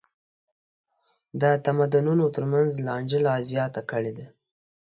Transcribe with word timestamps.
د 1.41 1.43
تمدنونو 1.65 2.25
تر 2.35 2.43
منځ 2.53 2.71
لانجه 2.87 3.19
لا 3.25 3.35
زیاته 3.51 3.81
کړې 3.91 4.11
ده. 4.17 4.27